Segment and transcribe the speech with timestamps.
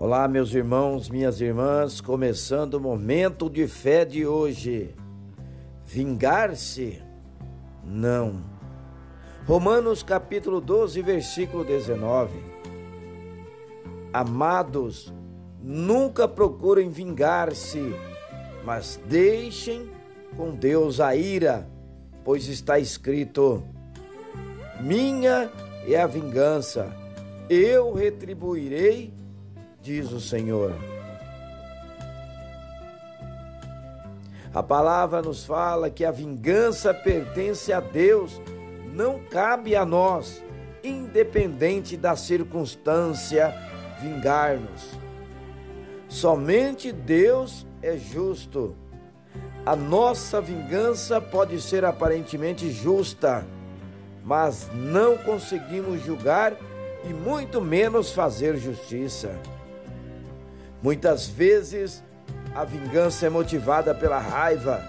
[0.00, 4.94] Olá, meus irmãos, minhas irmãs, começando o momento de fé de hoje.
[5.84, 7.02] Vingar-se?
[7.82, 8.44] Não.
[9.44, 12.38] Romanos capítulo 12, versículo 19.
[14.12, 15.12] Amados,
[15.60, 17.92] nunca procurem vingar-se,
[18.64, 19.90] mas deixem
[20.36, 21.68] com Deus a ira,
[22.24, 23.64] pois está escrito:
[24.80, 25.50] Minha
[25.88, 26.88] é a vingança,
[27.50, 29.18] eu retribuirei
[29.82, 30.74] diz o Senhor.
[34.52, 38.40] A palavra nos fala que a vingança pertence a Deus,
[38.92, 40.42] não cabe a nós,
[40.82, 43.54] independente da circunstância,
[44.00, 44.98] vingar-nos.
[46.08, 48.74] Somente Deus é justo.
[49.66, 53.46] A nossa vingança pode ser aparentemente justa,
[54.24, 56.56] mas não conseguimos julgar
[57.04, 59.38] e muito menos fazer justiça.
[60.82, 62.02] Muitas vezes
[62.54, 64.82] a vingança é motivada pela raiva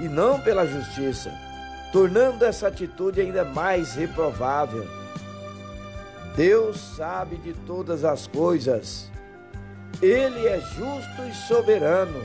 [0.00, 1.32] e não pela justiça,
[1.92, 4.86] tornando essa atitude ainda mais reprovável.
[6.36, 9.10] Deus sabe de todas as coisas,
[10.00, 12.20] Ele é justo e soberano.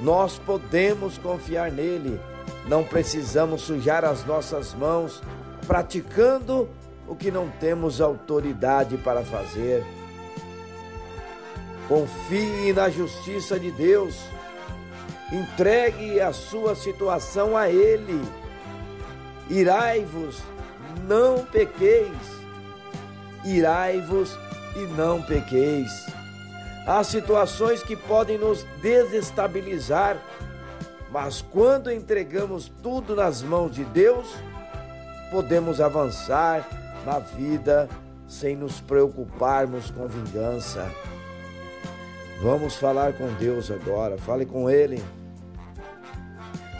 [0.00, 2.20] Nós podemos confiar nele,
[2.66, 5.22] não precisamos sujar as nossas mãos
[5.66, 6.68] praticando
[7.06, 9.84] o que não temos autoridade para fazer.
[11.88, 14.16] Confie na justiça de Deus.
[15.32, 18.20] Entregue a sua situação a Ele.
[19.50, 20.38] Irai-vos,
[21.06, 22.16] não pequeis.
[23.44, 24.36] Irai-vos
[24.76, 25.90] e não pequeis.
[26.86, 30.18] Há situações que podem nos desestabilizar,
[31.10, 34.34] mas quando entregamos tudo nas mãos de Deus,
[35.30, 36.66] podemos avançar
[37.04, 37.88] na vida
[38.26, 40.90] sem nos preocuparmos com vingança.
[42.42, 44.18] Vamos falar com Deus agora.
[44.18, 45.02] Fale com Ele.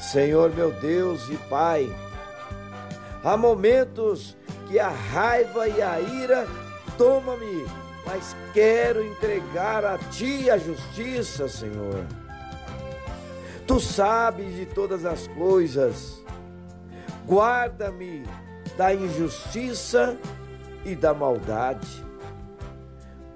[0.01, 1.91] Senhor meu Deus e Pai,
[3.25, 4.37] há momentos
[4.69, 6.47] que a raiva e a ira
[6.98, 7.64] toma-me,
[8.05, 12.05] mas quero entregar a Ti a justiça, Senhor.
[13.67, 16.23] Tu sabes de todas as coisas.
[17.27, 18.25] Guarda-me
[18.77, 20.19] da injustiça
[20.85, 22.05] e da maldade.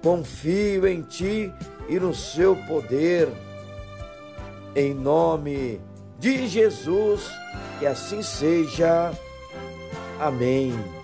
[0.03, 1.53] Confio em Ti
[1.89, 3.29] e no seu poder.
[4.75, 5.81] Em nome
[6.19, 7.31] de Jesus,
[7.79, 9.13] que assim seja.
[10.21, 10.98] Amém.